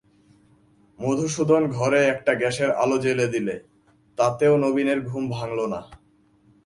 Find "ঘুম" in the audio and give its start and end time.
5.01-5.23